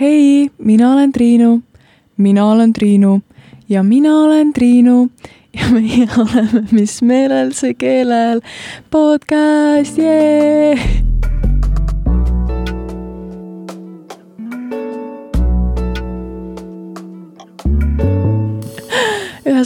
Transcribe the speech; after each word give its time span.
hei, 0.00 0.50
mina 0.58 0.92
olen 0.92 1.12
Triinu, 1.12 1.62
mina 2.16 2.46
olen 2.50 2.72
Triinu. 2.72 3.20
Ja 3.68 3.82
mina 3.82 4.20
olen 4.20 4.52
Triinu. 4.52 5.08
Ja 5.56 5.70
meie 5.72 6.08
oleme 6.22 6.66
Mis 6.70 7.02
meelel 7.02 7.52
see 7.52 7.74
keelel. 7.74 8.40
Podcast, 8.90 9.98
jee! 9.98 11.35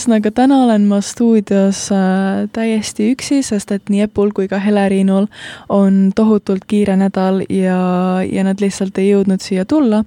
Ühesõnaga, 0.00 0.30
täna 0.32 0.62
olen 0.64 0.86
ma 0.88 1.00
stuudios 1.04 1.90
äh, 1.92 2.48
täiesti 2.52 3.10
üksi, 3.12 3.42
sest 3.44 3.72
et 3.74 3.90
nii 3.92 4.06
Epul 4.06 4.30
kui 4.32 4.48
ka 4.48 4.56
Helerinul 4.58 5.26
on 5.68 6.12
tohutult 6.16 6.64
kiire 6.64 6.96
nädal 6.96 7.42
ja, 7.52 8.22
ja 8.24 8.44
nad 8.46 8.62
lihtsalt 8.64 8.96
ei 8.98 9.10
jõudnud 9.10 9.44
siia 9.44 9.66
tulla. 9.68 10.04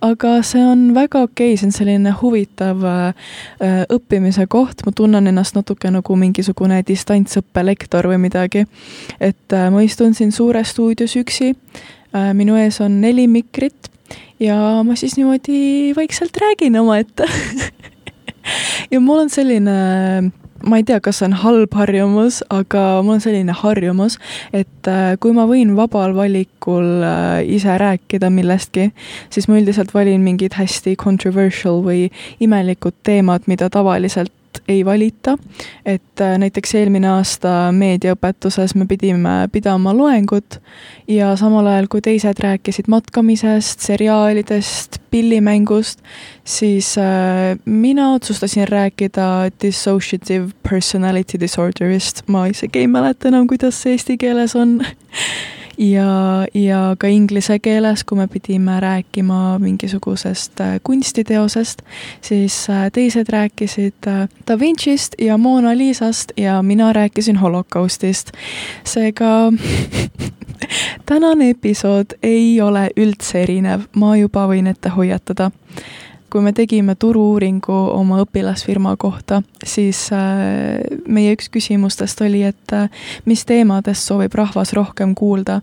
aga 0.00 0.40
see 0.42 0.64
on 0.64 0.94
väga 0.96 1.26
okei 1.28 1.52
okay,, 1.52 1.60
see 1.60 1.68
on 1.68 1.76
selline 1.76 2.14
huvitav 2.22 2.84
äh, 2.88 3.12
õppimise 3.92 4.46
koht, 4.48 4.86
ma 4.86 4.92
tunnen 4.96 5.26
ennast 5.28 5.58
natuke 5.58 5.92
nagu 5.92 6.16
mingisugune 6.16 6.80
distantsõppelektor 6.86 8.08
või 8.08 8.22
midagi. 8.24 8.64
et 9.20 9.52
äh, 9.52 9.68
ma 9.70 9.84
istun 9.84 10.14
siin 10.14 10.32
suures 10.32 10.72
stuudios 10.72 11.16
üksi 11.20 11.52
äh,, 11.52 12.32
minu 12.32 12.56
ees 12.56 12.80
on 12.80 13.02
neli 13.04 13.28
mikrit 13.28 13.92
ja 14.40 14.56
ma 14.84 14.96
siis 14.96 15.18
niimoodi 15.20 15.92
vaikselt 15.96 16.40
räägin 16.40 16.80
omaette 16.80 17.28
ja 18.92 19.00
mul 19.00 19.26
on 19.26 19.32
selline 19.32 19.78
ma 20.64 20.78
ei 20.80 20.84
tea, 20.86 21.00
kas 21.04 21.20
see 21.20 21.28
on 21.28 21.34
halb 21.42 21.74
harjumus, 21.76 22.40
aga 22.52 23.02
mul 23.04 23.18
on 23.18 23.24
selline 23.24 23.54
harjumus, 23.58 24.16
et 24.56 24.88
äh, 24.90 25.16
kui 25.20 25.34
ma 25.36 25.44
võin 25.50 25.74
vabal 25.76 26.14
valikul 26.16 27.04
äh, 27.04 27.42
ise 27.56 27.76
rääkida 27.80 28.30
millestki, 28.32 28.88
siis 29.34 29.48
ma 29.50 29.58
üldiselt 29.60 29.92
valin 29.94 30.24
mingid 30.24 30.56
hästi 30.56 30.96
controversial 31.00 31.82
või 31.84 32.08
imelikud 32.44 32.96
teemad, 33.06 33.44
mida 33.50 33.68
tavaliselt 33.72 34.32
ei 34.68 34.84
valita. 34.84 35.36
et 35.84 36.20
äh, 36.20 36.38
näiteks 36.38 36.74
eelmine 36.74 37.08
aasta 37.08 37.72
meediaõpetuses 37.72 38.74
me 38.74 38.86
pidime 38.86 39.48
pidama 39.52 39.94
loengut 39.96 40.60
ja 41.08 41.34
samal 41.36 41.66
ajal, 41.66 41.88
kui 41.90 42.00
teised 42.00 42.40
rääkisid 42.40 42.88
matkamisest, 42.88 43.80
seriaalidest, 43.80 44.98
pillimängust, 45.10 46.00
siis 46.44 46.94
äh, 46.98 47.58
mina 47.64 48.12
otsustasin 48.14 48.68
rääkida 48.68 49.50
dissociative 49.62 50.50
personality 50.70 51.38
disorder'ist, 51.40 52.24
ma 52.26 52.46
isegi 52.46 52.84
ei 52.84 52.86
mäleta 52.86 53.28
enam, 53.28 53.46
kuidas 53.46 53.82
see 53.82 53.94
eesti 53.98 54.18
keeles 54.18 54.56
on 54.56 54.80
ja, 55.78 56.46
ja 56.54 56.96
ka 56.98 57.06
inglise 57.06 57.58
keeles, 57.58 58.04
kui 58.04 58.18
me 58.18 58.26
pidime 58.28 58.80
rääkima 58.80 59.58
mingisugusest 59.58 60.60
äh, 60.60 60.80
kunstiteosest, 60.82 61.82
siis 62.20 62.70
äh, 62.70 62.90
teised 62.92 63.28
rääkisid 63.32 64.06
äh, 64.06 64.28
Da 64.46 64.58
Vinci'st 64.58 65.18
ja 65.18 65.38
Mona 65.38 65.76
Lisast 65.78 66.32
ja 66.36 66.62
mina 66.62 66.92
rääkisin 66.92 67.36
holokaustist. 67.36 68.32
seega 68.84 69.52
tänane 71.06 71.50
episood 71.50 72.06
ei 72.22 72.60
ole 72.60 72.90
üldse 72.96 73.42
erinev, 73.42 73.88
ma 73.96 74.16
juba 74.16 74.46
võin 74.48 74.66
ette 74.70 74.88
hoiatada 74.88 75.50
kui 76.34 76.42
me 76.42 76.50
tegime 76.50 76.96
turu-uuringu 76.98 77.74
oma 77.94 78.16
õpilasfirma 78.24 78.96
kohta, 78.98 79.38
siis 79.62 80.08
äh, 80.10 80.80
meie 81.06 81.36
üks 81.36 81.46
küsimustest 81.54 82.24
oli, 82.26 82.40
et 82.42 82.74
äh, 82.74 82.88
mis 83.24 83.46
teemadest 83.46 84.10
soovib 84.10 84.34
rahvas 84.34 84.74
rohkem 84.74 85.14
kuulda? 85.14 85.60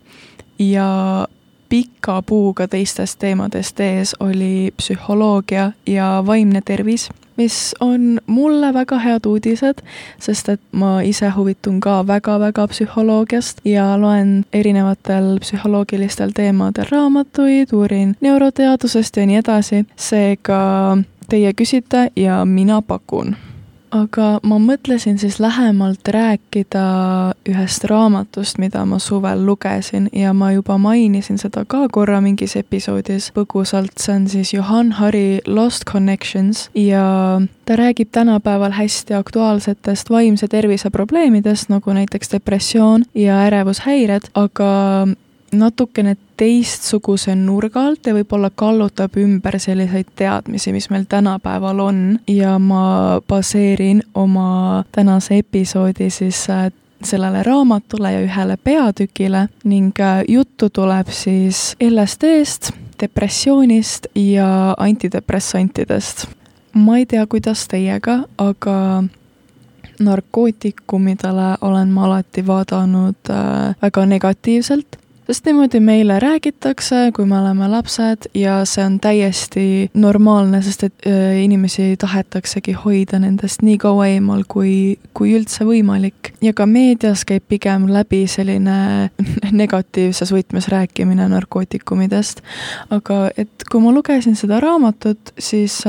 Ja 0.62 1.28
pika 1.68 2.22
puuga 2.24 2.70
teistest 2.72 3.20
teemadest 3.20 3.80
ees 3.84 4.16
oli 4.24 4.72
psühholoogia 4.78 5.72
ja 5.88 6.08
vaimne 6.26 6.62
tervis 6.64 7.10
mis 7.42 7.76
on 7.80 8.20
mulle 8.28 8.74
väga 8.74 9.00
head 9.00 9.26
uudised, 9.26 9.82
sest 10.20 10.50
et 10.50 10.62
ma 10.72 11.00
ise 11.02 11.30
huvitun 11.36 11.80
ka 11.82 12.02
väga-väga 12.08 12.68
psühholoogiast 12.70 13.64
ja 13.66 13.98
loen 14.02 14.46
erinevatel 14.54 15.38
psühholoogilistel 15.42 16.36
teemadel 16.38 16.90
raamatuid, 16.92 17.74
uurin 17.74 18.16
neuroteadusest 18.22 19.18
ja 19.18 19.26
nii 19.26 19.42
edasi, 19.42 19.86
seega 19.96 20.62
teie 21.30 21.54
küsite 21.58 22.10
ja 22.16 22.44
mina 22.46 22.82
pakun 22.82 23.36
aga 23.92 24.40
ma 24.48 24.58
mõtlesin 24.62 25.20
siis 25.22 25.40
lähemalt 25.40 26.08
rääkida 26.08 26.84
ühest 27.50 27.86
raamatust, 27.90 28.58
mida 28.62 28.84
ma 28.86 29.00
suvel 29.00 29.46
lugesin 29.46 30.10
ja 30.16 30.34
ma 30.34 30.52
juba 30.56 30.78
mainisin 30.82 31.38
seda 31.42 31.66
ka 31.68 31.88
korra 31.92 32.22
mingis 32.22 32.56
episoodis. 32.60 33.32
Põgusalt, 33.36 33.98
see 34.00 34.16
on 34.16 34.28
siis 34.32 34.54
Johan 34.54 34.94
Hari 35.00 35.42
Lost 35.48 35.86
Connections 35.92 36.70
ja 36.76 37.42
ta 37.66 37.76
räägib 37.76 38.12
tänapäeval 38.12 38.72
hästi 38.76 39.14
aktuaalsetest 39.14 40.10
vaimse 40.10 40.48
tervise 40.48 40.90
probleemidest, 40.90 41.70
nagu 41.70 41.94
näiteks 41.94 42.32
depressioon 42.32 43.04
ja 43.16 43.44
ärevushäired, 43.48 44.32
aga 44.34 44.72
natukene 45.52 46.16
teistsuguse 46.38 47.36
nurga 47.36 47.86
alt 47.88 48.08
ja 48.08 48.14
võib-olla 48.16 48.50
kallutab 48.56 49.18
ümber 49.20 49.60
selliseid 49.60 50.10
teadmisi, 50.16 50.74
mis 50.74 50.90
meil 50.90 51.06
tänapäeval 51.10 51.80
on 51.84 52.04
ja 52.28 52.58
ma 52.60 53.22
baseerin 53.28 54.04
oma 54.16 54.84
tänase 54.92 55.42
episoodi 55.44 56.10
siis 56.10 56.46
äh, 56.50 56.72
sellele 57.04 57.44
raamatule 57.44 58.12
ja 58.14 58.22
ühele 58.26 58.58
peatükile 58.58 59.48
ning 59.64 60.00
äh, 60.00 60.24
juttu 60.28 60.70
tuleb 60.70 61.10
siis 61.10 61.76
LSD-st, 61.82 62.72
depressioonist 63.02 64.08
ja 64.16 64.76
antidepressantidest. 64.78 66.28
ma 66.74 66.98
ei 66.98 67.06
tea, 67.06 67.26
kuidas 67.28 67.68
teiega, 67.68 68.24
aga 68.38 69.04
narkootikumidele 70.00 71.58
olen 71.62 71.90
ma 71.90 72.06
alati 72.06 72.48
vaadanud 72.48 73.30
äh, 73.30 73.76
väga 73.82 74.06
negatiivselt 74.06 75.01
sest 75.32 75.46
niimoodi 75.46 75.80
meile 75.80 76.20
räägitakse, 76.20 77.12
kui 77.16 77.26
me 77.26 77.38
oleme 77.40 77.68
lapsed 77.72 78.28
ja 78.36 78.66
see 78.68 78.84
on 78.84 78.98
täiesti 79.00 79.64
normaalne, 79.94 80.60
sest 80.62 80.84
et 80.84 81.06
inimesi 81.40 81.96
tahetaksegi 82.00 82.74
hoida 82.84 83.20
nendest 83.24 83.64
nii 83.64 83.78
kaua 83.80 84.10
eemal, 84.12 84.44
kui, 84.52 84.98
kui 85.16 85.32
üldse 85.38 85.64
võimalik. 85.64 86.34
ja 86.42 86.52
ka 86.54 86.66
meedias 86.68 87.24
käib 87.26 87.46
pigem 87.48 87.88
läbi 87.88 88.26
selline 88.28 88.76
negatiivses 89.62 90.34
võtmes 90.36 90.68
rääkimine 90.68 91.30
narkootikumidest. 91.32 92.44
aga 92.90 93.22
et 93.38 93.68
kui 93.72 93.80
ma 93.80 93.96
lugesin 93.96 94.36
seda 94.36 94.60
raamatut, 94.60 95.32
siis 95.40 95.80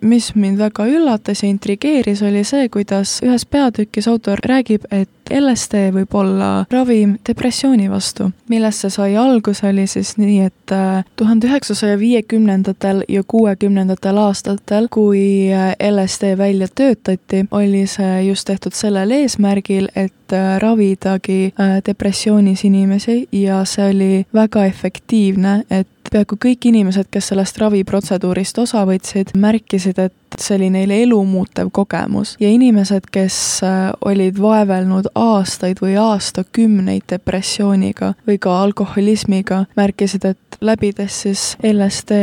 mis 0.00 0.32
mind 0.34 0.58
väga 0.58 0.88
üllatas 0.90 1.44
ja 1.44 1.52
intrigeeris, 1.52 2.24
oli 2.26 2.42
see, 2.44 2.66
kuidas 2.68 3.20
ühes 3.22 3.46
peatükis 3.46 4.10
autor 4.10 4.42
räägib, 4.42 4.90
et 4.90 5.10
LSD 5.30 5.88
võib 5.94 6.14
olla 6.14 6.50
ravim 6.70 7.16
depressiooni 7.28 7.88
vastu. 7.90 8.30
millest 8.48 8.84
see 8.84 8.90
sai 8.90 9.16
alguse, 9.16 9.66
oli 9.68 9.86
siis 9.86 10.16
nii, 10.16 10.40
et 10.48 10.72
äh, 10.72 11.04
tuhande 11.16 11.48
üheksasaja 11.48 11.98
viiekümnendatel 11.98 13.04
ja 13.08 13.22
kuuekümnendatel 13.26 14.18
aastatel, 14.18 14.88
kui 14.90 15.52
äh, 15.52 15.74
LSD 15.90 16.36
välja 16.38 16.68
töötati, 16.74 17.44
oli 17.50 17.86
see 17.86 18.22
just 18.28 18.46
tehtud 18.46 18.76
sellel 18.76 19.10
eesmärgil, 19.10 19.88
et 19.94 20.32
äh, 20.32 20.56
ravidagi 20.60 21.52
depressioonis 21.86 22.64
inimesi 22.64 23.28
ja 23.32 23.64
see 23.64 23.90
oli 23.90 24.26
väga 24.34 24.64
efektiivne, 24.64 25.62
et 25.70 25.88
peaaegu 26.12 26.38
kõik 26.40 26.68
inimesed, 26.70 27.08
kes 27.10 27.32
sellest 27.32 27.58
raviprotseduurist 27.62 28.58
osa 28.62 28.84
võtsid, 28.88 29.34
märkisid, 29.38 29.98
et 30.00 30.38
see 30.38 30.56
oli 30.58 30.68
neile 30.72 31.00
elumuutev 31.04 31.70
kogemus. 31.74 32.36
Ja 32.40 32.50
inimesed, 32.52 33.08
kes 33.12 33.38
äh, 33.66 33.90
olid 34.06 34.38
vaevelnud 34.40 35.10
aastaid 35.18 35.82
või 35.82 35.96
aastakümneid 36.00 37.08
depressiooniga 37.10 38.12
või 38.28 38.38
ka 38.42 38.54
alkoholismiga, 38.62 39.64
märkisid, 39.78 40.28
et 40.28 40.58
läbides 40.60 41.22
siis 41.24 41.44
LSD 41.64 42.18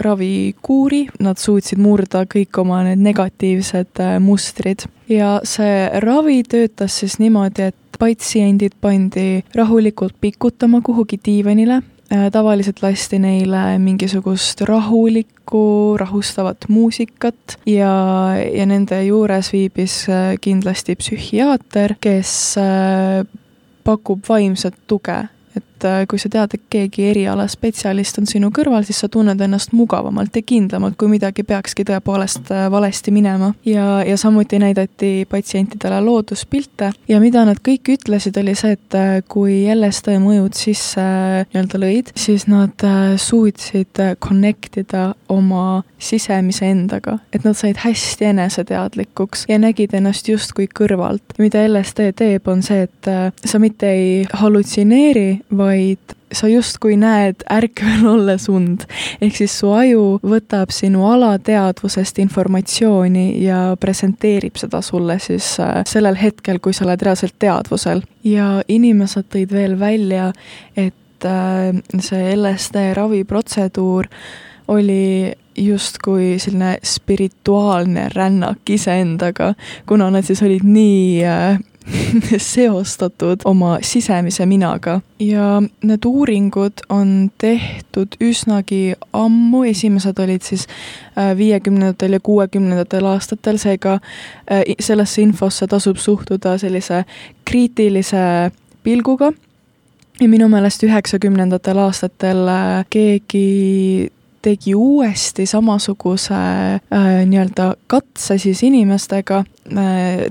ravikuuri, 0.00 1.06
nad 1.24 1.40
suutsid 1.40 1.80
murda 1.80 2.24
kõik 2.30 2.60
oma 2.62 2.82
need 2.88 3.02
negatiivsed 3.04 4.02
äh, 4.04 4.18
mustrid. 4.22 4.86
Ja 5.08 5.38
see 5.44 5.88
ravi 6.00 6.42
töötas 6.48 7.00
siis 7.02 7.18
niimoodi, 7.20 7.70
et 7.70 7.98
patsiendid 7.98 8.74
pandi 8.82 9.44
rahulikult 9.54 10.16
pikutama 10.20 10.80
kuhugi 10.82 11.20
diivanile 11.24 11.82
tavaliselt 12.32 12.82
lasti 12.82 13.18
neile 13.18 13.78
mingisugust 13.78 14.60
rahulikku, 14.68 15.96
rahustavat 16.00 16.68
muusikat 16.68 17.56
ja, 17.66 17.94
ja 18.54 18.66
nende 18.66 19.00
juures 19.06 19.52
viibis 19.52 20.04
äh, 20.08 20.34
kindlasti 20.40 20.96
psühhiaater, 21.00 21.96
kes 22.00 22.34
äh, 22.60 23.24
pakub 23.84 24.24
vaimset 24.28 24.76
tuge. 24.86 25.16
Et 25.56 25.64
äh, 25.84 26.04
kui 26.10 26.18
sa 26.20 26.30
tead, 26.32 26.54
et 26.56 26.62
keegi 26.72 27.08
erialaspetsialist 27.10 28.18
on 28.20 28.28
sinu 28.30 28.50
kõrval, 28.54 28.84
siis 28.86 29.00
sa 29.02 29.08
tunned 29.12 29.40
ennast 29.40 29.74
mugavamalt 29.76 30.36
ja 30.36 30.42
kindlamalt, 30.46 30.96
kui 31.00 31.10
midagi 31.12 31.44
peakski 31.46 31.86
tõepoolest 31.88 32.50
äh, 32.54 32.66
valesti 32.72 33.14
minema. 33.14 33.52
ja, 33.66 34.02
ja 34.06 34.16
samuti 34.16 34.58
näidati 34.58 35.26
patsientidele 35.30 36.00
looduspilte 36.04 36.92
ja 37.08 37.20
mida 37.20 37.44
nad 37.44 37.60
kõik 37.64 37.92
ütlesid, 37.96 38.38
oli 38.40 38.54
see, 38.58 38.76
et 38.78 38.98
äh, 38.98 39.18
kui 39.28 39.64
LSD 39.74 40.18
mõjud 40.22 40.56
sisse 40.58 41.04
nii-öelda 41.52 41.80
lõid, 41.80 42.12
siis 42.18 42.46
nad 42.50 42.86
suutsid 43.20 44.00
connect 44.22 44.78
ida 44.80 45.12
oma 45.28 45.82
sisemise 45.98 46.68
endaga, 46.70 47.18
et 47.32 47.44
nad 47.46 47.56
said 47.58 47.80
hästi 47.82 48.30
eneseteadlikuks 48.32 49.46
ja 49.48 49.58
nägid 49.60 49.94
ennast 49.96 50.28
justkui 50.28 50.68
kõrvalt. 50.68 51.36
mida 51.38 51.64
LSD 51.68 52.12
teeb, 52.16 52.48
on 52.48 52.62
see, 52.62 52.84
et 52.88 53.10
sa 53.44 53.58
mitte 53.62 53.90
ei 53.90 54.24
hallutsineeri, 54.32 55.40
vaid 55.56 55.73
sa 56.34 56.48
justkui 56.50 56.96
näed 56.98 57.44
ärkvel 57.50 58.06
olles 58.14 58.48
und. 58.48 58.86
ehk 59.22 59.36
siis 59.38 59.54
su 59.60 59.70
aju 59.74 60.18
võtab 60.24 60.72
sinu 60.74 61.06
alateadvusest 61.08 62.18
informatsiooni 62.24 63.26
ja 63.44 63.60
presenteerib 63.80 64.58
seda 64.60 64.82
sulle 64.82 65.18
siis 65.22 65.54
äh, 65.62 65.82
sellel 65.88 66.18
hetkel, 66.20 66.60
kui 66.60 66.74
sa 66.74 66.86
oled 66.88 67.02
reaalselt 67.02 67.38
teadvusel. 67.38 68.02
ja 68.24 68.62
inimesed 68.68 69.30
tõid 69.34 69.54
veel 69.54 69.78
välja, 69.80 70.32
et 70.76 71.28
äh, 71.28 71.70
see 72.00 72.34
LSD 72.34 72.90
raviprotseduur 72.98 74.10
oli 74.68 75.32
justkui 75.54 76.38
selline 76.42 76.78
spirituaalne 76.82 78.08
rännak 78.14 78.70
iseendaga, 78.70 79.52
kuna 79.86 80.08
nad 80.10 80.26
siis 80.26 80.42
olid 80.42 80.64
nii 80.66 81.22
äh, 81.28 81.60
seostatud 82.38 83.44
oma 83.44 83.78
sisemise 83.82 84.46
minaga. 84.46 85.00
Ja 85.18 85.62
need 85.82 86.06
uuringud 86.06 86.84
on 86.88 87.30
tehtud 87.38 88.16
üsnagi 88.20 88.94
ammu, 89.12 89.64
esimesed 89.68 90.18
olid 90.18 90.42
siis 90.42 90.66
äh, 91.18 91.36
viiekümnendatel 91.36 92.18
ja 92.18 92.20
kuuekümnendatel 92.20 93.06
aastatel, 93.12 93.58
seega 93.60 93.98
äh, 94.50 94.62
sellesse 94.80 95.22
infosse 95.22 95.66
tasub 95.66 95.96
suhtuda 95.96 96.58
sellise 96.58 97.04
kriitilise 97.44 98.50
pilguga. 98.82 99.32
Ja 100.20 100.28
minu 100.28 100.48
meelest 100.48 100.82
üheksakümnendatel 100.86 101.78
aastatel 101.82 102.46
äh, 102.48 102.84
keegi 102.90 104.10
tegi 104.44 104.74
uuesti 104.74 105.46
samasuguse 105.46 106.34
äh, 106.34 107.24
nii-öelda 107.26 107.74
katse 107.86 108.38
siis 108.38 108.62
inimestega 108.62 109.44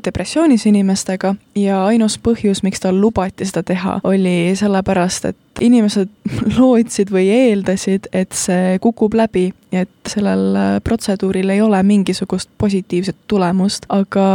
depressioonis 0.05 0.65
inimestega 0.69 1.35
ja 1.57 1.85
ainus 1.85 2.19
põhjus, 2.21 2.63
miks 2.63 2.83
tal 2.83 2.99
lubati 3.01 3.47
seda 3.49 3.63
teha, 3.65 3.99
oli 4.03 4.53
sellepärast, 4.57 5.25
et 5.31 5.37
inimesed 5.61 6.09
lootsid 6.57 7.11
või 7.13 7.27
eeldasid, 7.33 8.09
et 8.13 8.33
see 8.37 8.77
kukub 8.81 9.15
läbi 9.17 9.51
ja 9.73 9.83
et 9.83 10.09
sellel 10.09 10.55
äh, 10.55 10.75
protseduuril 10.83 11.49
ei 11.49 11.61
ole 11.61 11.79
mingisugust 11.83 12.49
positiivset 12.61 13.15
tulemust, 13.27 13.85
aga 13.89 14.25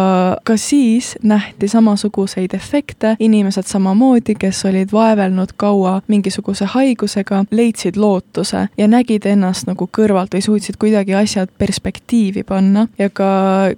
ka 0.44 0.56
siis 0.58 1.14
nähti 1.22 1.68
samasuguseid 1.68 2.54
efekte, 2.54 3.14
inimesed 3.22 3.66
samamoodi, 3.70 4.34
kes 4.38 4.64
olid 4.66 4.92
vaevelnud 4.92 5.54
kaua 5.56 6.00
mingisuguse 6.08 6.66
haigusega, 6.74 7.44
leidsid 7.50 7.96
lootuse 7.96 8.66
ja 8.78 8.88
nägid 8.88 9.26
ennast 9.30 9.68
nagu 9.70 9.88
kõrvalt 9.98 10.34
või 10.34 10.42
suutsid 10.44 10.78
kuidagi 10.80 11.14
asjad 11.14 11.52
perspektiivi 11.58 12.42
panna. 12.48 12.88
Ja 12.98 13.10
ka 13.10 13.30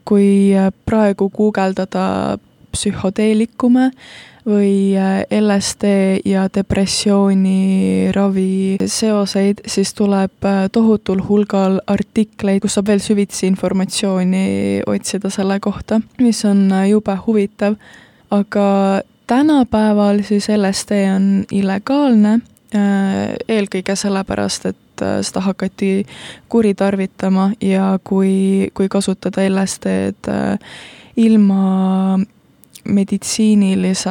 kui 0.09 0.55
äh, 0.57 0.73
praegu 1.11 1.31
guugeldada 1.35 2.39
psühhoteelikume, 2.71 3.91
või 4.47 4.97
äh, 4.97 5.25
LSD 5.31 6.21
ja 6.25 6.47
depressiooni 6.55 8.11
ravi 8.15 8.79
seoseid, 8.87 9.61
siis 9.67 9.93
tuleb 9.95 10.45
äh, 10.45 10.69
tohutul 10.73 11.21
hulgal 11.29 11.81
artikleid, 11.87 12.63
kus 12.63 12.79
saab 12.79 12.89
veel 12.89 13.03
süvitsi 13.05 13.47
informatsiooni 13.51 14.83
otsida 14.89 15.31
selle 15.31 15.61
kohta, 15.61 16.01
mis 16.21 16.45
on 16.49 16.71
äh, 16.73 16.89
jube 16.91 17.17
huvitav. 17.27 17.77
aga 18.31 19.03
tänapäeval 19.27 20.23
siis 20.23 20.49
LSD 20.49 20.91
on 21.15 21.45
illegaalne, 21.51 22.41
eelkõige 23.51 23.97
sellepärast, 23.99 24.67
et 24.67 25.03
seda 25.27 25.41
hakati 25.43 26.07
kuritarvitama 26.49 27.49
ja 27.61 27.99
kui, 28.05 28.71
kui 28.75 28.89
kasutada 28.89 29.43
LSD-d 29.49 30.31
ilma 31.21 32.19
meditsiinilise 32.89 34.11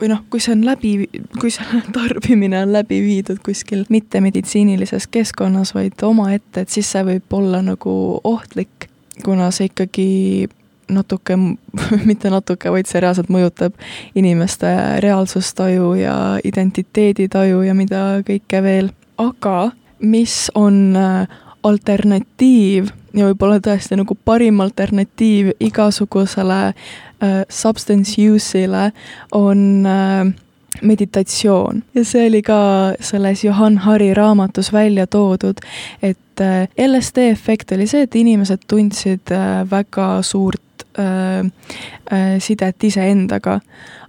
või 0.00 0.10
noh, 0.12 0.22
kui 0.30 0.40
see 0.42 0.54
on 0.54 0.64
läbi, 0.66 0.92
kui 1.40 1.50
selle 1.52 1.82
tarbimine 1.96 2.60
on 2.62 2.72
läbi 2.74 3.00
viidud 3.04 3.40
kuskil 3.44 3.86
mittemeditsiinilises 3.92 5.08
keskkonnas, 5.12 5.74
vaid 5.76 6.02
omaette, 6.06 6.64
et 6.64 6.72
siis 6.72 6.90
see 6.92 7.04
võib 7.08 7.38
olla 7.38 7.62
nagu 7.64 7.94
ohtlik, 8.28 8.88
kuna 9.24 9.50
see 9.54 9.70
ikkagi 9.70 10.48
natuke, 10.92 11.38
mitte 12.10 12.32
natuke, 12.32 12.72
vaid 12.72 12.90
see 12.90 13.02
reaalselt 13.02 13.32
mõjutab 13.32 13.76
inimeste 14.18 14.72
reaalsustaju 15.04 15.94
ja 16.00 16.16
identiteeditaju 16.44 17.62
ja 17.66 17.76
mida 17.76 18.02
kõike 18.26 18.62
veel. 18.64 18.92
aga 19.18 19.70
mis 20.02 20.50
on 20.58 20.96
äh, 20.96 21.28
alternatiiv 21.62 22.90
ja 23.14 23.28
võib-olla 23.28 23.60
tõesti 23.62 23.98
nagu 23.98 24.16
parim 24.24 24.60
alternatiiv 24.64 25.52
igasugusele 25.60 26.60
äh, 26.72 27.42
substance 27.48 28.16
use'ile 28.18 28.90
on 29.36 29.86
äh, 29.86 30.32
meditatsioon. 30.82 31.82
Ja 31.94 32.04
see 32.04 32.26
oli 32.28 32.42
ka 32.42 32.58
selles 33.00 33.44
Johan 33.44 33.78
Hari 33.84 34.14
raamatus 34.14 34.72
välja 34.72 35.06
toodud, 35.06 35.60
et 36.02 36.40
äh, 36.40 36.68
LSD 36.78 37.28
efekt 37.30 37.72
oli 37.72 37.86
see, 37.86 38.06
et 38.06 38.14
inimesed 38.16 38.64
tundsid 38.68 39.34
äh, 39.34 39.62
väga 39.70 40.22
suurt 40.26 40.60
äh, 40.98 41.38
äh, 42.12 42.38
sidet 42.38 42.84
iseendaga, 42.84 43.60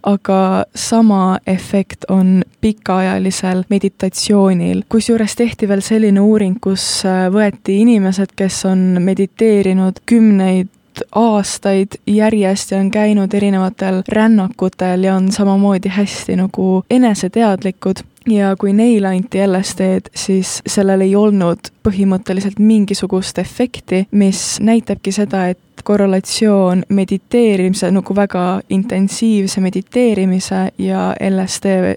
aga 0.04 0.66
sama 0.76 1.40
efekt 1.48 2.06
on 2.10 2.44
pikaajalisel 2.62 3.64
meditatsioonil. 3.70 4.84
kusjuures 4.90 5.36
tehti 5.36 5.68
veel 5.68 5.82
selline 5.82 6.22
uuring, 6.22 6.58
kus 6.62 7.06
äh, 7.06 7.28
võeti 7.34 7.82
inimesed, 7.82 8.36
kes 8.36 8.66
on 8.66 8.98
mediteerinud 9.02 10.04
kümneid 10.06 10.72
aastaid 11.16 11.98
järjest 12.08 12.72
ja 12.72 12.78
on 12.78 12.92
käinud 12.92 13.34
erinevatel 13.34 14.04
rännakutel 14.08 15.04
ja 15.04 15.16
on 15.16 15.32
samamoodi 15.32 15.90
hästi 15.90 16.36
nagu 16.38 16.84
eneseteadlikud 16.90 18.04
ja 18.30 18.56
kui 18.60 18.74
neile 18.74 19.08
anti 19.08 19.42
LSD-d, 19.48 20.14
siis 20.16 20.62
sellel 20.68 21.04
ei 21.06 21.16
olnud 21.16 21.72
põhimõtteliselt 21.84 22.60
mingisugust 22.60 23.40
efekti, 23.42 24.06
mis 24.12 24.60
näitabki 24.64 25.12
seda, 25.12 25.48
et 25.52 25.73
korrelatsioon 25.84 26.84
mediteerimise, 26.90 27.92
nagu 27.92 28.16
väga 28.16 28.62
intensiivse 28.70 29.62
mediteerimise 29.62 30.68
ja 30.78 31.10
LSD 31.30 31.74
e, 31.74 31.96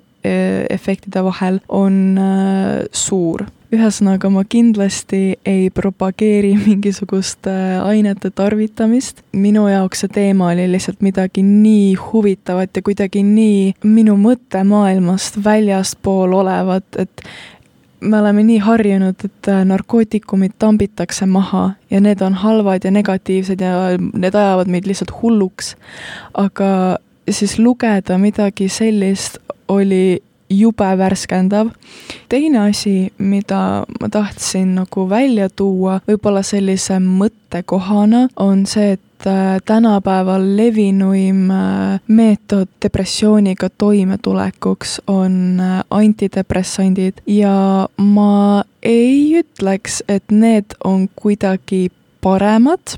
efektide 0.70 1.24
vahel 1.24 1.60
on 1.68 2.18
äh, 2.18 2.86
suur 2.92 3.46
ühesõnaga, 3.74 4.28
ma 4.30 4.44
kindlasti 4.48 5.36
ei 5.46 5.70
propageeri 5.74 6.54
mingisuguste 6.66 7.52
ainete 7.82 8.30
tarvitamist. 8.30 9.22
minu 9.36 9.66
jaoks 9.68 10.04
see 10.04 10.12
teema 10.12 10.50
oli 10.52 10.68
lihtsalt 10.70 11.02
midagi 11.04 11.42
nii 11.46 11.94
huvitavat 12.00 12.76
ja 12.76 12.82
kuidagi 12.82 13.22
nii 13.26 13.74
minu 13.84 14.16
mõttemaailmast 14.20 15.40
väljaspool 15.44 16.38
olevat, 16.40 16.86
et 16.98 17.26
me 18.00 18.18
oleme 18.18 18.42
nii 18.42 18.58
harjunud, 18.58 19.24
et 19.24 19.50
narkootikumid 19.64 20.56
tambitakse 20.58 21.26
maha 21.26 21.70
ja 21.90 22.00
need 22.00 22.20
on 22.20 22.34
halvad 22.34 22.84
ja 22.84 22.90
negatiivsed 22.90 23.60
ja 23.60 23.96
need 23.98 24.34
ajavad 24.34 24.68
meid 24.68 24.86
lihtsalt 24.86 25.12
hulluks. 25.22 25.76
aga 26.34 26.98
siis 27.30 27.58
lugeda 27.58 28.18
midagi 28.18 28.68
sellist 28.68 29.38
oli 29.68 30.22
jube 30.50 30.98
värskendav. 30.98 31.68
teine 32.28 32.58
asi, 32.58 33.12
mida 33.18 33.84
ma 34.00 34.08
tahtsin 34.08 34.74
nagu 34.74 35.08
välja 35.10 35.48
tuua, 35.48 36.00
võib-olla 36.08 36.42
sellise 36.42 36.98
mõttekohana, 37.02 38.28
on 38.36 38.66
see, 38.66 38.92
et 38.92 39.00
äh, 39.26 39.58
tänapäeval 39.64 40.44
levinuim 40.56 41.50
äh, 41.50 42.00
meetod 42.08 42.68
depressiooniga 42.82 43.68
toimetulekuks 43.78 45.00
on 45.06 45.60
äh, 45.60 45.84
antidepressandid 45.90 47.22
ja 47.26 47.88
ma 47.96 48.64
ei 48.82 49.40
ütleks, 49.40 50.02
et 50.08 50.30
need 50.30 50.76
on 50.84 51.08
kuidagi 51.16 51.90
paremad. 52.20 52.96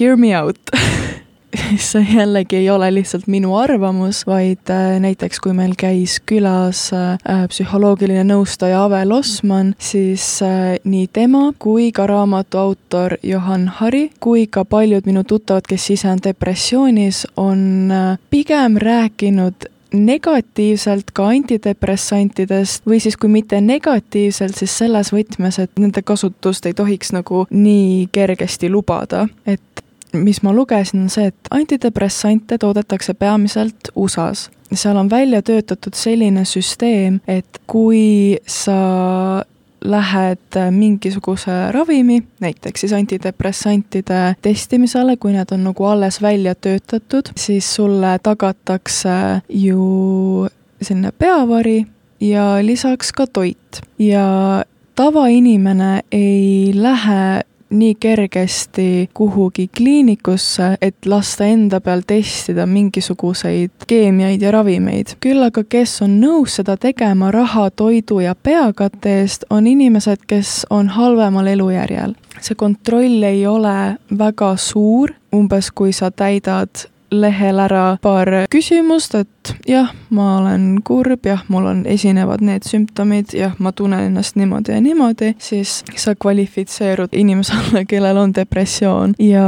Hear 0.00 0.16
me 0.16 0.34
out 0.38 0.58
see 1.90 2.06
jällegi 2.14 2.56
ei 2.56 2.70
ole 2.70 2.90
lihtsalt 2.94 3.26
minu 3.26 3.56
arvamus, 3.56 4.26
vaid 4.26 4.70
äh, 4.70 4.98
näiteks 5.00 5.40
kui 5.40 5.52
meil 5.56 5.74
käis 5.78 6.18
külas 6.26 6.86
äh, 6.94 7.44
psühholoogiline 7.50 8.24
nõustaja 8.28 8.84
Ave 8.84 9.04
Losman, 9.08 9.74
siis 9.78 10.26
äh, 10.42 10.74
nii 10.84 11.08
tema 11.12 11.46
kui 11.58 11.90
ka 11.94 12.06
raamatu 12.10 12.58
autor 12.58 13.18
Johan 13.22 13.68
Hari 13.80 14.08
kui 14.20 14.46
ka 14.46 14.64
paljud 14.64 15.06
minu 15.06 15.24
tuttavad, 15.24 15.66
kes 15.68 15.90
ise 15.96 16.10
on 16.10 16.24
depressioonis, 16.24 17.24
on 17.36 17.92
pigem 18.30 18.78
rääkinud 18.80 19.70
negatiivselt 19.94 21.10
ka 21.14 21.28
antidepressantidest 21.30 22.86
või 22.88 23.00
siis 23.02 23.16
kui 23.20 23.30
mitte 23.30 23.60
negatiivselt, 23.62 24.56
siis 24.58 24.74
selles 24.78 25.12
võtmes, 25.14 25.58
et 25.62 25.78
nende 25.78 26.02
kasutust 26.02 26.66
ei 26.66 26.74
tohiks 26.74 27.12
nagu 27.14 27.44
nii 27.50 28.08
kergesti 28.12 28.70
lubada, 28.72 29.26
et 29.46 29.73
mis 30.14 30.42
ma 30.42 30.52
lugesin, 30.52 31.06
on 31.06 31.10
see, 31.10 31.30
et 31.32 31.50
antidepressante 31.50 32.58
toodetakse 32.58 33.14
peamiselt 33.14 33.90
USA-s. 33.96 34.50
seal 34.74 34.96
on 34.96 35.10
välja 35.10 35.42
töötatud 35.42 35.94
selline 35.94 36.44
süsteem, 36.44 37.20
et 37.28 37.60
kui 37.66 38.38
sa 38.46 39.44
lähed 39.84 40.58
mingisuguse 40.70 41.72
ravimi, 41.72 42.22
näiteks 42.40 42.80
siis 42.80 42.92
antidepressantide 42.92 44.36
testimisele, 44.42 45.16
kui 45.16 45.32
need 45.32 45.52
on 45.52 45.64
nagu 45.68 45.84
alles 45.84 46.22
välja 46.22 46.54
töötatud, 46.54 47.30
siis 47.36 47.74
sulle 47.74 48.18
tagatakse 48.22 49.16
ju 49.48 50.48
selline 50.82 51.12
peavari 51.18 51.84
ja 52.20 52.56
lisaks 52.62 53.12
ka 53.12 53.26
toit. 53.26 53.82
ja 53.98 54.64
tavainimene 54.94 56.00
ei 56.12 56.72
lähe 56.74 57.42
nii 57.70 57.94
kergesti 57.94 59.10
kuhugi 59.14 59.68
kliinikusse, 59.76 60.76
et 60.80 61.06
lasta 61.06 61.44
enda 61.44 61.80
peal 61.80 62.02
testida 62.06 62.66
mingisuguseid 62.66 63.86
keemiaid 63.86 64.42
ja 64.42 64.50
ravimeid. 64.50 65.16
küll 65.20 65.42
aga, 65.42 65.64
kes 65.64 66.02
on 66.02 66.20
nõus 66.20 66.56
seda 66.60 66.76
tegema 66.76 67.30
raha, 67.30 67.70
toidu 67.70 68.20
ja 68.20 68.34
peakatte 68.34 69.20
eest, 69.20 69.44
on 69.50 69.66
inimesed, 69.66 70.26
kes 70.26 70.66
on 70.70 70.88
halvemal 70.88 71.46
elujärjel. 71.46 72.14
see 72.40 72.54
kontroll 72.54 73.22
ei 73.22 73.46
ole 73.46 73.96
väga 74.18 74.56
suur, 74.56 75.14
umbes 75.34 75.70
kui 75.70 75.92
sa 75.92 76.10
täidad 76.10 76.88
lehel 77.10 77.58
ära 77.58 77.98
paar 78.02 78.28
küsimust, 78.50 79.14
et 79.14 79.28
jah, 79.68 79.90
ma 80.10 80.38
olen 80.38 80.82
kurb, 80.84 81.26
jah, 81.26 81.42
mul 81.48 81.66
on, 81.70 81.82
esinevad 81.90 82.42
need 82.44 82.66
sümptomid, 82.68 83.34
jah, 83.36 83.54
ma 83.58 83.72
tunnen 83.72 84.08
ennast 84.08 84.38
niimoodi 84.40 84.72
ja 84.72 84.80
niimoodi, 84.80 85.34
siis 85.38 85.82
sa 85.96 86.14
kvalifitseerud 86.14 87.12
inimesele, 87.12 87.84
kellel 87.90 88.20
on 88.20 88.34
depressioon 88.34 89.14
ja, 89.18 89.46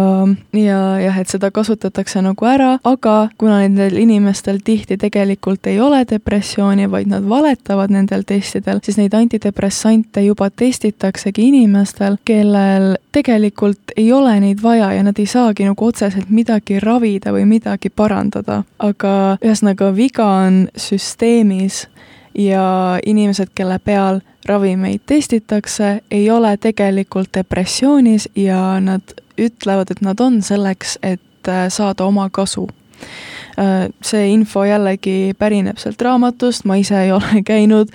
ja 0.56 0.80
jah, 1.02 1.20
et 1.20 1.32
seda 1.32 1.50
kasutatakse 1.54 2.22
nagu 2.24 2.48
ära, 2.48 2.76
aga 2.84 3.16
kuna 3.38 3.60
nendel 3.64 3.96
inimestel 4.00 4.60
tihti 4.64 4.98
tegelikult 5.00 5.66
ei 5.70 5.80
ole 5.80 6.04
depressiooni, 6.08 6.90
vaid 6.90 7.10
nad 7.12 7.26
valetavad 7.28 7.92
nendel 7.92 8.26
testidel, 8.26 8.80
siis 8.84 8.98
neid 9.00 9.14
antidepressante 9.14 10.24
juba 10.26 10.50
testitaksegi 10.50 11.48
inimestel, 11.48 12.18
kellel 12.24 12.96
tegelikult 13.16 13.96
ei 13.96 14.12
ole 14.12 14.34
neid 14.40 14.60
vaja 14.62 14.92
ja 14.92 15.02
nad 15.06 15.18
ei 15.18 15.26
saagi 15.26 15.64
nagu 15.64 15.86
otseselt 15.86 16.30
midagi 16.30 16.80
ravida 16.80 17.32
või 17.32 17.46
midagi 17.48 17.88
parandada. 17.88 18.62
aga 18.78 19.38
ühesõnaga, 19.44 19.85
viga 19.96 20.26
on 20.26 20.68
süsteemis 20.76 21.86
ja 22.38 22.98
inimesed, 23.06 23.52
kelle 23.54 23.78
peal 23.78 24.20
ravimeid 24.46 25.00
testitakse, 25.06 26.00
ei 26.10 26.30
ole 26.30 26.56
tegelikult 26.56 27.34
depressioonis 27.34 28.28
ja 28.36 28.80
nad 28.80 29.16
ütlevad, 29.38 29.90
et 29.90 30.00
nad 30.00 30.20
on 30.20 30.42
selleks, 30.42 30.98
et 31.02 31.48
äh, 31.48 31.66
saada 31.68 32.04
oma 32.04 32.28
kasu. 32.30 32.68
Äh, 33.58 33.88
see 34.02 34.28
info 34.32 34.64
jällegi 34.64 35.34
pärineb 35.38 35.80
sealt 35.80 36.02
raamatust, 36.02 36.64
ma 36.64 36.76
ise 36.80 37.00
ei 37.04 37.12
ole 37.12 37.42
käinud 37.52 37.92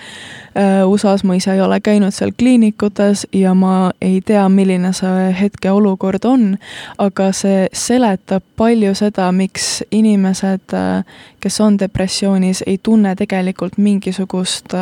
USA-s, 0.86 1.24
ma 1.24 1.34
ise 1.34 1.54
ei 1.54 1.60
ole 1.60 1.80
käinud 1.80 2.12
seal 2.14 2.32
kliinikutes 2.38 3.26
ja 3.32 3.54
ma 3.54 3.90
ei 4.00 4.20
tea, 4.20 4.44
milline 4.48 4.92
see 4.96 5.30
hetkeolukord 5.40 6.24
on, 6.28 6.56
aga 6.98 7.30
see 7.36 7.66
seletab 7.72 8.44
palju 8.56 8.94
seda, 8.98 9.30
miks 9.32 9.82
inimesed, 9.90 10.76
äh, 10.76 11.04
kes 11.40 11.60
on 11.60 11.78
depressioonis, 11.80 12.64
ei 12.66 12.78
tunne 12.82 13.14
tegelikult 13.16 13.78
mingisugust 13.78 14.76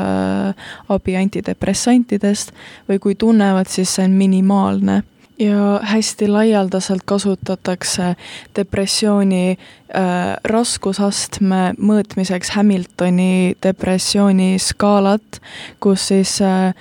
abi 0.89 1.17
antidepressantidest 1.17 2.53
või 2.89 2.99
kui 2.99 3.15
tunnevad, 3.15 3.71
siis 3.71 3.95
see 3.95 4.05
on 4.09 4.19
minimaalne 4.19 5.03
ja 5.41 5.81
hästi 5.83 6.29
laialdaselt 6.29 7.03
kasutatakse 7.05 8.15
depressiooni 8.57 9.51
äh, 9.51 10.37
raskusastme 10.45 11.63
mõõtmiseks 11.81 12.53
Hamiltoni 12.57 13.57
depressiooni 13.63 14.59
skaalat, 14.61 15.41
kus 15.81 16.11
siis 16.13 16.37
äh, 16.45 16.75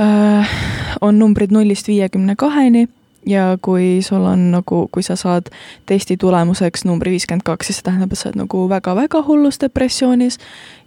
äh, 0.00 0.58
on 1.00 1.18
numbrid 1.18 1.54
nullist 1.54 1.88
viiekümne 1.88 2.36
kaheni 2.36 2.88
ja 3.26 3.58
kui 3.62 4.02
sul 4.02 4.24
on 4.28 4.50
nagu, 4.52 4.88
kui 4.92 5.02
sa 5.02 5.16
saad 5.16 5.48
testi 5.86 6.16
tulemuseks 6.20 6.84
numbri 6.84 7.14
viiskümmend 7.14 7.46
kaks, 7.46 7.70
siis 7.70 7.80
see 7.80 7.86
tähendab, 7.86 8.12
et 8.12 8.20
sa 8.20 8.28
oled 8.30 8.42
nagu 8.42 8.66
väga-väga 8.68 9.22
hullus 9.28 9.60
depressioonis 9.62 10.38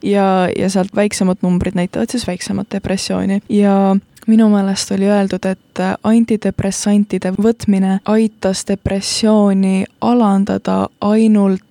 ja, 0.03 0.49
ja 0.53 0.69
sealt 0.69 0.93
väiksemad 0.95 1.41
numbrid 1.41 1.79
näitavad 1.79 2.13
siis 2.13 2.27
väiksemat 2.27 2.69
depressiooni. 2.75 3.41
Ja 3.49 3.95
minu 4.27 4.49
meelest 4.51 4.91
oli 4.91 5.07
öeldud, 5.09 5.45
et 5.45 5.81
antidepressantide 6.03 7.31
võtmine 7.37 7.99
aitas 8.05 8.65
depressiooni 8.67 9.85
alandada 10.01 10.87
ainult 11.01 11.63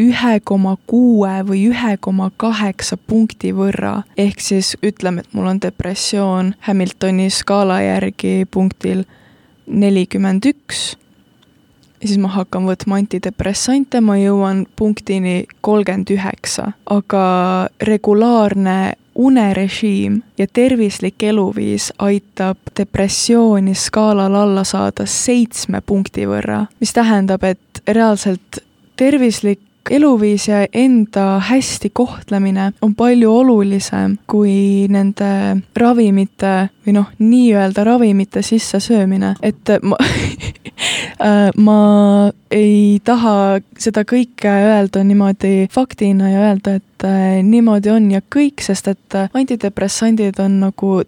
ühe 0.00 0.40
koma 0.44 0.76
kuue 0.88 1.32
või 1.46 1.66
ühe 1.70 1.96
koma 2.00 2.30
kaheksa 2.36 2.96
punkti 2.96 3.52
võrra. 3.52 4.02
ehk 4.16 4.40
siis 4.40 4.76
ütleme, 4.82 5.20
et 5.20 5.34
mul 5.34 5.46
on 5.46 5.60
depressioon 5.62 6.54
Hamiltoni 6.60 7.30
skaala 7.30 7.80
järgi 7.82 8.46
punktil 8.50 9.04
nelikümmend 9.66 10.46
üks, 10.46 10.96
siis 12.00 12.16
ma 12.18 12.28
hakkan 12.32 12.64
võtma 12.64 12.98
antidepressante, 13.02 14.00
ma 14.00 14.16
jõuan 14.16 14.64
punktini 14.76 15.44
kolmkümmend 15.60 16.10
üheksa, 16.16 16.72
aga 16.86 17.24
regulaarne 17.82 18.94
unerežiim 19.20 20.20
ja 20.38 20.46
tervislik 20.46 21.22
eluviis 21.22 21.90
aitab 21.98 22.72
depressiooni 22.76 23.74
skaalal 23.74 24.34
alla 24.34 24.64
saada 24.64 25.06
seitsme 25.06 25.82
punkti 25.86 26.26
võrra, 26.28 26.64
mis 26.80 26.94
tähendab, 26.96 27.44
et 27.44 27.82
reaalselt 27.88 28.62
tervislik 28.96 29.60
eluviis 29.90 30.48
ja 30.48 30.66
enda 30.72 31.40
hästi 31.40 31.90
kohtlemine 31.90 32.72
on 32.82 32.94
palju 32.94 33.32
olulisem 33.32 34.16
kui 34.26 34.86
nende 34.88 35.30
ravimite 35.76 36.70
või 36.86 36.94
noh, 36.96 37.08
nii-öelda 37.18 37.84
ravimite 37.84 38.42
sissesöömine, 38.42 39.34
et 39.42 39.72
ma 39.82 39.96
ma 41.66 41.78
ei 42.50 43.00
taha 43.04 43.60
seda 43.78 44.04
kõike 44.08 44.50
öelda 44.50 45.02
niimoodi 45.06 45.68
faktina 45.72 46.30
ja 46.30 46.44
öelda, 46.50 46.76
et 46.80 47.06
äh, 47.06 47.40
niimoodi 47.46 47.92
on 47.92 48.10
ja 48.14 48.22
kõik, 48.22 48.64
sest 48.64 48.90
et 48.92 49.18
äh, 49.18 49.30
antidepressandid 49.34 50.40
on 50.42 50.60
nagu 50.66 51.00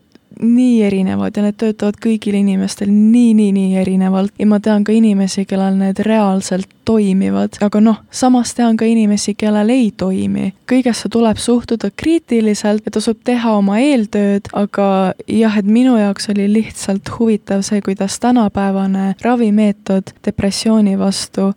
nii 0.42 0.82
erinevad 0.82 1.36
ja 1.36 1.44
need 1.46 1.58
töötavad 1.60 1.98
kõigil 2.02 2.36
inimestel 2.40 2.90
nii, 2.90 3.32
nii, 3.38 3.50
nii 3.54 3.76
erinevalt 3.80 4.34
ja 4.38 4.46
ma 4.50 4.58
tean 4.60 4.84
ka 4.84 4.92
inimesi, 4.94 5.44
kellel 5.48 5.78
need 5.78 6.02
reaalselt 6.02 6.68
toimivad, 6.84 7.58
aga 7.62 7.80
noh, 7.80 8.00
samas 8.10 8.54
tean 8.58 8.76
ka 8.76 8.86
inimesi, 8.88 9.34
kellel 9.38 9.70
ei 9.70 9.92
toimi. 9.96 10.52
kõigesse 10.68 11.08
tuleb 11.12 11.38
suhtuda 11.38 11.90
kriitiliselt 11.96 12.86
ja 12.86 12.94
tasub 12.98 13.20
teha 13.24 13.56
oma 13.58 13.78
eeltööd, 13.78 14.50
aga 14.52 15.14
jah, 15.28 15.58
et 15.58 15.68
minu 15.68 15.96
jaoks 16.00 16.30
oli 16.34 16.48
lihtsalt 16.52 17.12
huvitav 17.18 17.62
see, 17.62 17.80
kuidas 17.84 18.18
tänapäevane 18.20 19.14
ravimeetod 19.22 20.14
depressiooni 20.24 20.98
vastu 20.98 21.52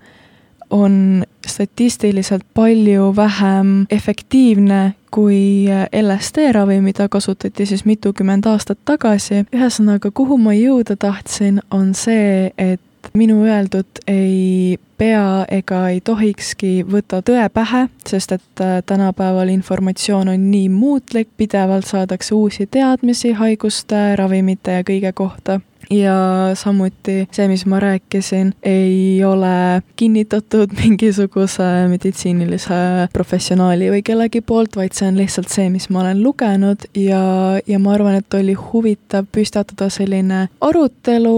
on 0.70 1.24
statistiliselt 1.48 2.44
palju 2.54 3.14
vähem 3.16 3.86
efektiivne 3.90 4.94
kui 5.12 5.66
LSD 6.02 6.52
ravi, 6.52 6.82
mida 6.82 7.08
kasutati 7.10 7.66
siis 7.66 7.86
mitukümmend 7.86 8.46
aastat 8.46 8.80
tagasi. 8.86 9.46
ühesõnaga, 9.56 10.12
kuhu 10.12 10.38
ma 10.38 10.54
jõuda 10.54 10.98
tahtsin, 11.00 11.62
on 11.72 11.94
see, 11.96 12.52
et 12.58 12.82
minu 13.14 13.44
öeldut 13.46 14.02
ei 14.08 14.78
pea 14.98 15.46
ega 15.52 15.82
ei 15.90 16.02
tohikski 16.02 16.86
võtta 16.88 17.22
tõe 17.26 17.46
pähe, 17.54 17.86
sest 18.08 18.36
et 18.38 18.64
äh, 18.64 18.80
tänapäeval 18.86 19.52
informatsioon 19.54 20.34
on 20.34 20.50
nii 20.52 20.70
muutlik, 20.70 21.30
pidevalt 21.38 21.88
saadakse 21.88 22.36
uusi 22.36 22.68
teadmisi 22.72 23.36
haiguste, 23.38 24.16
ravimite 24.16 24.80
ja 24.80 24.88
kõige 24.88 25.14
kohta. 25.14 25.60
Ja 25.90 26.16
samuti 26.58 27.28
see, 27.32 27.48
mis 27.48 27.66
ma 27.70 27.80
rääkisin, 27.80 28.54
ei 28.66 29.24
ole 29.26 29.82
kinnitatud 29.96 30.74
mingisuguse 30.82 31.68
meditsiinilise 31.92 33.10
professionaali 33.14 33.92
või 33.94 34.02
kellegi 34.06 34.42
poolt, 34.42 34.80
vaid 34.80 34.98
see 34.98 35.10
on 35.12 35.20
lihtsalt 35.20 35.52
see, 35.54 35.70
mis 35.70 35.90
ma 35.94 36.02
olen 36.02 36.24
lugenud 36.24 36.88
ja, 36.98 37.22
ja 37.68 37.80
ma 37.80 37.94
arvan, 37.94 38.18
et 38.22 38.40
oli 38.40 38.58
huvitav 38.58 39.30
püstatada 39.32 39.92
selline 39.94 40.48
arutelu 40.66 41.38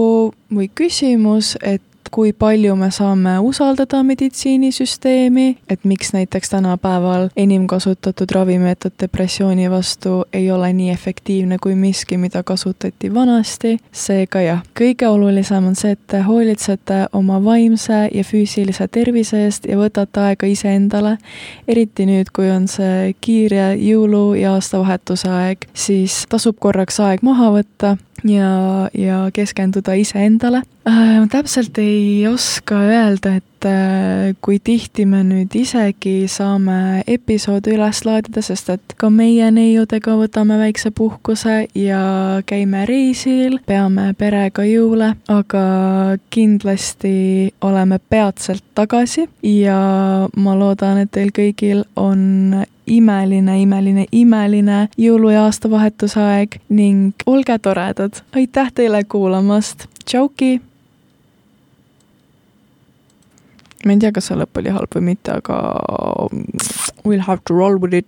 või 0.54 0.70
küsimus, 0.72 1.56
et 1.60 1.84
kui 2.10 2.32
palju 2.32 2.76
me 2.76 2.90
saame 2.90 3.38
usaldada 3.38 4.02
meditsiinisüsteemi, 4.02 5.58
et 5.68 5.84
miks 5.84 6.12
näiteks 6.12 6.50
tänapäeval 6.50 7.28
enim 7.36 7.66
kasutatud 7.66 8.30
ravimeetod 8.34 8.92
depressiooni 9.00 9.70
vastu 9.70 10.24
ei 10.32 10.50
ole 10.50 10.72
nii 10.72 10.90
efektiivne 10.90 11.58
kui 11.62 11.74
miski, 11.74 12.16
mida 12.16 12.42
kasutati 12.42 13.14
vanasti. 13.14 13.78
seega 13.92 14.40
jah, 14.40 14.62
kõige 14.80 15.08
olulisem 15.08 15.66
on 15.66 15.76
see, 15.76 15.92
et 15.96 16.06
te 16.06 16.20
hoolitsete 16.22 17.06
oma 17.12 17.44
vaimse 17.44 18.08
ja 18.14 18.24
füüsilise 18.24 18.88
tervise 18.88 19.44
eest 19.44 19.66
ja 19.68 19.76
võtate 19.76 20.20
aega 20.20 20.46
iseendale. 20.46 21.16
eriti 21.68 22.06
nüüd, 22.06 22.32
kui 22.32 22.50
on 22.50 22.68
see 22.68 23.14
kiire 23.20 23.74
jõulu- 23.76 24.38
ja 24.40 24.54
aastavahetuse 24.54 25.28
aeg, 25.28 25.58
siis 25.74 26.26
tasub 26.28 26.56
korraks 26.60 27.00
aeg 27.00 27.22
maha 27.22 27.50
võtta 27.50 27.96
ja, 28.24 28.88
ja 28.94 29.18
keskenduda 29.32 29.94
iseendale 29.98 30.62
äh,. 30.88 31.28
täpselt 31.30 31.78
ei 31.78 32.26
oska 32.28 32.80
öelda, 32.80 33.34
et 33.36 33.66
äh, 33.66 34.34
kui 34.40 34.58
tihti 34.64 35.06
me 35.06 35.22
nüüd 35.26 35.54
isegi 35.58 36.28
saame 36.30 37.02
episoode 37.06 37.74
üles 37.76 38.02
laadida, 38.06 38.42
sest 38.42 38.70
et 38.74 38.94
ka 38.98 39.10
meie 39.10 39.50
neiudega 39.54 40.16
võtame 40.18 40.58
väikse 40.58 40.90
puhkuse 40.90 41.66
ja 41.74 42.02
käime 42.46 42.86
reisil, 42.88 43.58
peame 43.66 44.12
perega 44.18 44.64
jõule, 44.66 45.12
aga 45.28 45.66
kindlasti 46.30 47.52
oleme 47.60 48.00
peatselt 48.08 48.64
tagasi 48.74 49.28
ja 49.42 49.78
ma 50.36 50.58
loodan, 50.58 51.04
et 51.04 51.12
teil 51.14 51.30
kõigil 51.34 51.84
on 51.96 52.64
imeline, 52.88 53.60
imeline, 53.62 54.06
imeline 54.12 54.88
jõulu- 54.98 55.32
ja 55.32 55.44
aastavahetuse 55.44 56.20
aeg 56.20 56.60
ning 56.68 57.14
olge 57.26 57.58
toredad. 57.58 58.22
aitäh 58.34 58.72
teile 58.74 59.04
kuulamast, 59.04 59.86
tšauki! 60.04 60.60
ma 63.86 63.92
ei 63.92 63.98
tea, 64.02 64.12
kas 64.12 64.26
see 64.26 64.36
lõpp 64.36 64.58
oli 64.58 64.72
halb 64.74 64.94
või 64.96 65.04
mitte, 65.12 65.32
aga 65.38 65.58
we'll 67.04 67.24
have 67.24 67.42
to 67.46 67.54
roll 67.54 67.78
with 67.78 67.94
it 67.94 68.06